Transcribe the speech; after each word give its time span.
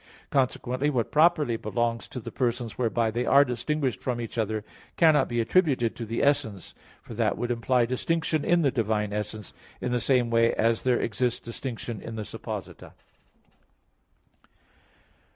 Consequently, 0.31 0.89
what 0.89 1.11
properly 1.11 1.57
belongs 1.57 2.07
to 2.07 2.19
the 2.19 2.31
persons 2.31 2.75
whereby 2.75 3.11
they 3.11 3.23
are 3.23 3.45
distinguished 3.45 4.01
from 4.01 4.19
each 4.19 4.35
other, 4.35 4.65
cannot 4.97 5.29
be 5.29 5.39
attributed 5.39 5.95
to 5.95 6.07
the 6.07 6.23
essence. 6.23 6.73
For 7.03 7.13
that 7.13 7.37
would 7.37 7.51
imply 7.51 7.85
distinction 7.85 8.43
in 8.43 8.63
the 8.63 8.71
divine 8.71 9.13
essence, 9.13 9.53
in 9.79 9.91
the 9.91 10.01
same 10.01 10.31
way 10.31 10.55
as 10.55 10.81
there 10.81 10.99
exists 10.99 11.39
distinction 11.39 12.01
in 12.01 12.15
the 12.15 12.23
_supposita. 12.23 12.93